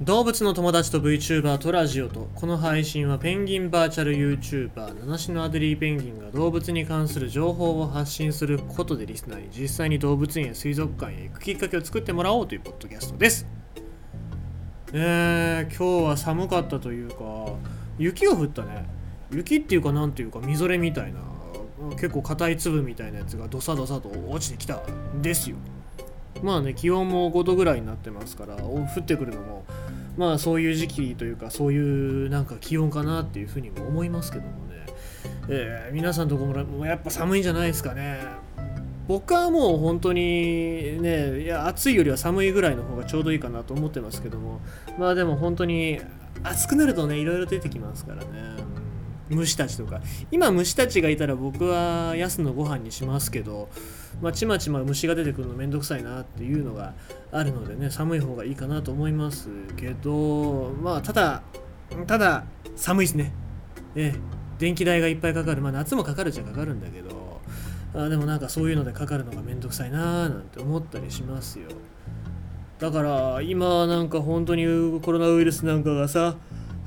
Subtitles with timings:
[0.00, 13.46] 動物の友達と VTuber とラジオとこの配信はペンギンバーチャル YouTuber 七種のアデリーペンギンが動物に関する情報を発信することでリスナーに実際に動物園や水族館へ行くきっかけを作ってもらおうというポッドキャストです。
[14.94, 17.52] えー、今日は寒かったというか
[17.98, 18.86] 雪が降ったね。
[19.30, 21.20] 雪っていうかなんていうかみぞれみたいな
[21.96, 24.80] 結構硬い粒みたいなやつがドサドサと落ちてきた
[25.20, 25.56] ですよ。
[26.42, 29.64] まあね気温も5度ぐらいになってますから降ってくるのも
[30.20, 34.84] まあそういう時期というかそういうなんか気温かなっていうふうにも思いますけどもね、
[35.48, 38.20] えー、皆さんのところもやっぱ寒いんじゃないですかね。
[39.08, 44.60] 僕はもう本当にねいや暑いよりは寒いぐらいの方がちょうどいいかなと思ってますけども。
[44.98, 45.98] まあでも本当に
[46.42, 48.28] 暑くなるとねいろいろ出てきますからね。
[49.30, 50.00] 虫たちとか。
[50.30, 53.68] 今虫たちがいたら僕は安のご飯にしますけど
[54.20, 56.94] まあ、ちまちま虫が出てくるのめんどくさいなっていうのが
[57.32, 61.42] あるのでね寒い方がいいかなと思いますけどまあただ
[62.06, 62.44] ただ
[62.76, 63.32] 寒いですね。
[63.96, 64.14] え
[64.58, 65.62] 電気代がいっぱいかかる。
[65.62, 67.40] まあ夏もかかるっちゃかかるんだけど
[67.94, 71.68] あでもなんかそういうのでかかるのがめんどくさいなーなんて思ったりしますよ。
[72.78, 74.64] だから今なんか本当に
[75.00, 76.36] コロナウイルスなんかがさ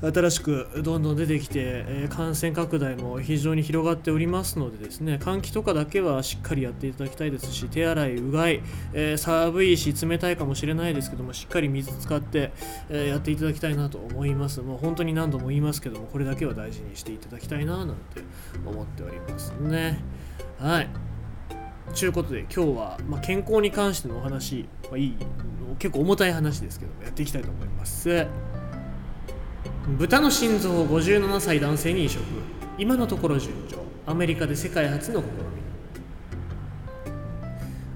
[0.02, 12.52] 新しくどんどん出てきて、え感染拡大も非常に広がっておりますのでですね換気とかだけはしっかりやっていただきたいですし手洗いうがい、えー、寒いし冷たいかもしれないですけどもしっかり水使って、
[12.90, 14.60] え、やっていただきたいなと思います。
[14.60, 18.22] もう本当に何度も言いますけどもこれだけは大事にしていただきたいななんて
[18.66, 20.00] 思っておりますね。
[20.58, 20.88] はい。
[21.98, 25.16] ということで今日は、まあ、健康に関してのお話、まあ、いい
[25.78, 28.26] 結構重たい話ですけどもやっていきたいと思います。
[29.86, 32.22] 豚の心臓を57歳男性に移植。
[32.78, 33.84] 今のところ順調。
[34.06, 35.30] アメリカで世界初の試み。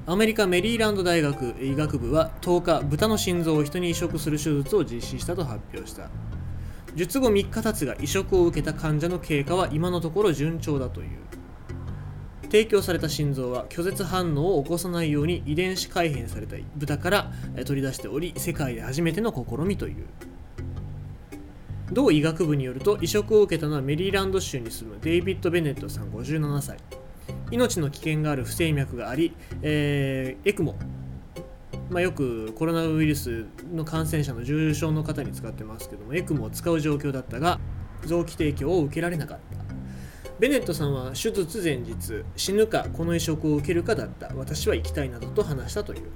[0.04, 6.10] アメリカメリーランド大学医学部は10日豚の心臓を人に移植する手術を実施したと発表した。
[6.94, 11.08] 術後3日経つが移植を受けた患者の経過は今のところ順調だという。
[12.42, 17.32] 提供された心臓は拒絶反応を起こさないように遺伝子改変された豚から
[17.64, 20.06] 取り出しており世界で初めての試みという。
[21.92, 26.78] 同医学部によると移植を受けたのはメリーランド州に住むデイビッド・ベネットさん57歳。
[27.50, 30.76] 命の危険がある不整脈があり、えー、エクモ。
[31.90, 37.58] まあ、よくコロナウイルスの感染者の重症の方に使ってますけどもエクモを使う状況だったが
[38.04, 39.58] 臓器提供を受けられなかった。
[40.38, 44.30] ベネットさんは手術前日死ぬかこの移植を受けるかだった。
[44.36, 46.10] 私は行きたいなどと話したという。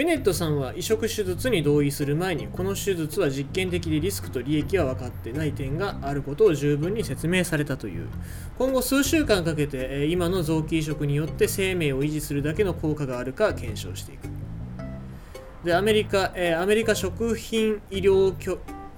[0.00, 8.08] ベネットさんは移植手術に同意する前にこの手術は実験的でリスクと利益は分かってない点があることを十分に説明されたという。
[8.56, 14.20] 今後数週間かけて今の臓器移植によって生命を維持するだけの効果があるか検証していく。
[15.64, 18.34] でアメリカ、えアメリカ食品医療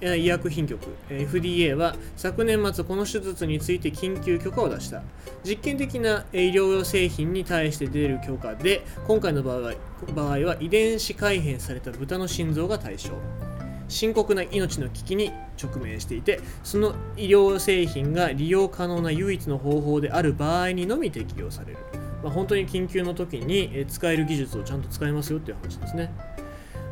[0.03, 0.79] 医薬品局。
[1.09, 5.01] FDA は昨年末この手術について緊急許可を出した。
[5.43, 9.73] 実験的な医療用製品に対して出る許可で今回の場合
[10.13, 13.11] 場合は遺伝子改変された豚の心臓が対象。
[13.89, 15.31] 深刻な命の危機に
[15.61, 21.77] 直面していてその医療製品が利用可能な唯一の方法である場合にのみ適用される、
[22.23, 26.11] まあ、本当に緊急の時に使える技術をちゃんと使えますよっていう話ですね。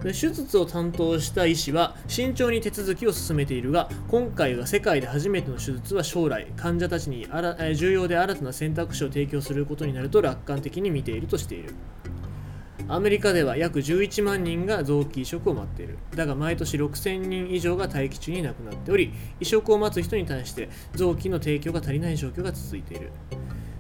[0.04, 7.28] 手術を担当した医師は慎重に手続きを進めているが今回が世界で初めての手術は将来患者たちに
[7.76, 11.76] 重要で新たな選択肢を提供することになると楽観的に見ているとしている。
[12.88, 15.98] アメリカでは約11万人が臓器移植を待っている。
[16.16, 23.12] だが毎年6000人以上が待機中に亡くなっており移植を待つ人に対して臓器の提供が足りない状況が続いている。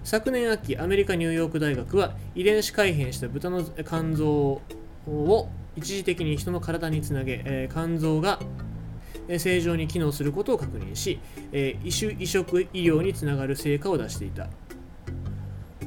[0.04, 4.62] 昨年秋アメリカニューヨーク大学は遺伝子改変した豚の肝臓
[5.08, 8.40] を一時的に人の体につなげ、えー、肝臓が
[9.38, 11.20] 正常に機能することを確認し、
[11.52, 11.88] えー、
[12.22, 14.48] 移植医療につながる成果を出していた。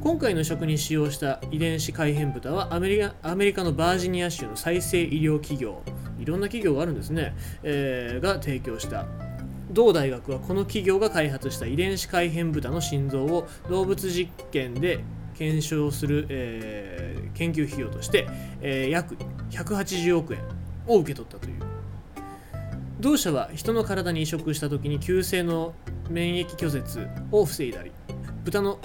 [0.00, 5.82] 今回の移植に使用した遺伝子改変豚はアメリカアメリカのバージニア州の再生医療企業
[6.18, 9.06] いろんな企業があるんですね、えー、が提供した。
[9.70, 15.00] 同大学はこの企業が開発した遺伝子改変豚の心臓を動物実験で
[15.34, 18.26] 検証する、えー、研究費用として、
[18.60, 19.16] えー、約
[19.50, 20.40] 180億円
[20.86, 21.62] を受け取ったという。
[23.00, 25.74] 同社は人の体に移植した時に急性の
[26.08, 27.92] 免疫拒絶を防いだり
[28.44, 28.78] 豚の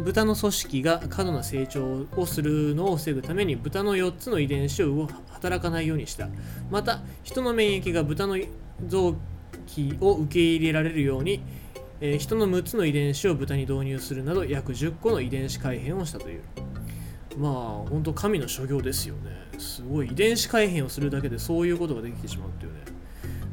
[0.00, 6.28] 豚の組織が過度な成長をするのを防ぐために豚の4つの遺伝子を働かないようにした。
[6.70, 8.36] また人の免疫が豚の
[8.86, 9.14] 臓
[9.66, 11.42] 器を受け入れられるように
[12.00, 16.42] えー、人の6つの遺伝子を豚に導入するなど約10個の遺伝子改変をしたという。
[17.36, 17.52] まあ
[17.88, 19.30] 本当神の所業ですよね。
[19.58, 20.08] すごい。
[20.08, 22.80] 遺伝子改変をするだけでそういうことができてしまうっていうね。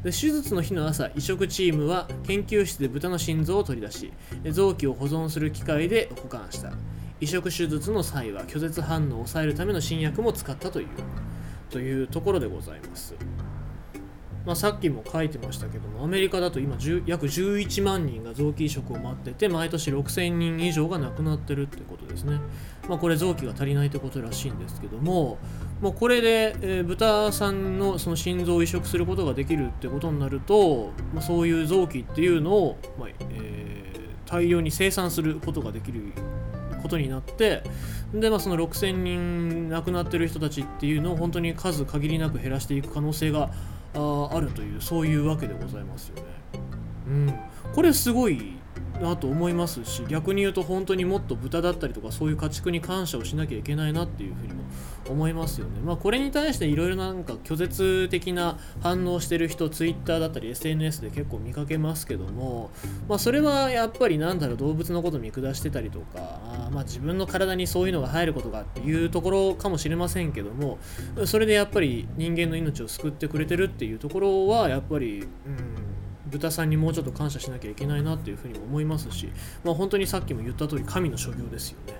[0.04, 4.12] で手術の日の朝移植チームは研究室で豚の心臓を取り出し
[4.50, 6.72] 臓器を保存する機械で保管した。
[7.20, 10.88] 移植手術の際は拒絶反応を抑えるための新薬も使ったという。
[11.70, 13.14] というところでございます。
[14.44, 22.40] まあ、さっきも書いてましたけどもアメリカだと今約11万人が臓器移植を待ってて毎年6000人以上が亡くなってるってことですね、
[22.88, 25.38] まあ、これ臓器が足りないってことらしいんですけども
[25.80, 36.12] もうこれで、えー、豚さんのその心臓を移植することができるってことになると、まあ、そういう臓器っていうのを、まあえー、大量に生産することができる
[36.82, 37.62] ことになって
[38.12, 43.50] で、まあ、その6000人亡くなってる人たちっていうのを本当に数限りなく減らしていく可能性が
[43.94, 46.22] ああるというそういうわけでございますよね。
[47.06, 47.34] うん、
[47.74, 48.56] これすごい
[49.00, 54.62] なと思いますし逆に言うと本当にもっと豚だったりとかそういう家畜に感謝をしなきゃいけないなっていうふうにも
[55.08, 55.80] 思いますよね。
[55.84, 62.70] まあこれに対していろいろなんか拒絶的な反応してる人 Twitter だったり SNS で結構見かけますけども
[63.08, 70.78] まあそれはやっぱりなんだろう動物のこと見下してたりとかまあ自分の体にそういうのが入ることがっていうところかもしれませんけども
[71.26, 75.28] それでやっぱり人間の命を救ってくれてるっていうところはやっぱりうん
[76.32, 79.30] 豚さんにもうちょっと感謝しなきゃいけないなっていうふうにも思いますし、
[79.64, 81.94] まあ、本当にさっきも言った通り神の所業ですよね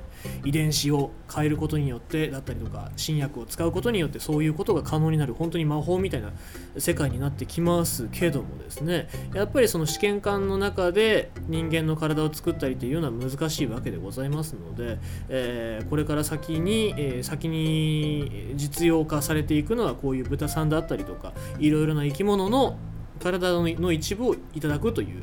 [0.45, 6.33] 遺伝子を変えることによってだったりとか新薬を使うことによってそういうことが可能になる本当に魔法みたいな
[6.79, 9.09] 世界になってきますけどもですね。
[9.35, 14.99] やっぱりその試験管の中で人間の体を作ったりというのは難しいわけでございますので、
[15.29, 22.77] えー、これから先に、えー、先に実用化されていくのはこういう豚さんだったりとかいろいろな生き物の
[23.21, 25.23] 体の一部をいただくという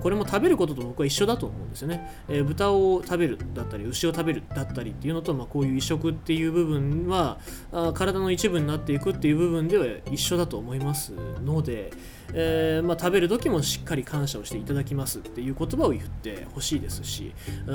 [0.00, 7.38] これも食べることと僕は一緒だと思うんですよね、えー、豚を食べるだったり牛を食べるだったりっていうのと、まあ、こういう移植っていう部分は
[7.72, 11.12] あ体の一部になっていくっていう部分では一緒だと思います
[11.44, 11.92] ので、
[12.32, 17.34] えー、まあ、食べる時もしっかり感謝をしていただきますっていう言葉を言ってほしいですし、
[17.66, 17.74] う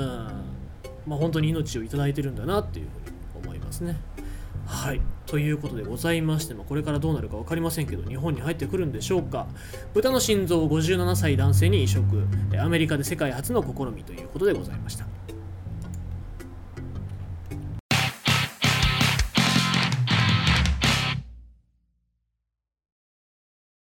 [1.06, 3.96] まあ、本当に命をいただいてるんだなっていうふうに思いますね。
[4.66, 5.00] はい。
[5.26, 9.46] ということでございまして、もこれからどうなるか分かりませんけど、日本に入ってくるんでしょうか。
[9.94, 12.04] 豚の心臓を57歳男性に移植、
[12.58, 15.06] アメリカで世界初の試みということでございました。